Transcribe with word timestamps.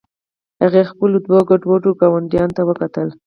هغې 0.63 0.81
خپلو 0.91 1.15
دوو 1.25 1.39
ګډوډو 1.49 1.91
ګاونډیانو 2.01 2.55
ته 2.57 2.61
وکتل 2.69 3.07